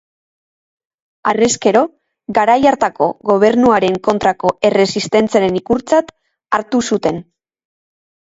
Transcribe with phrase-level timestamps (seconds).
[1.31, 1.83] Harrezkero,
[2.37, 6.09] garai hartako gobernuaren kontrako erresistentziaren ikurtzat
[6.59, 7.21] hartu zuten.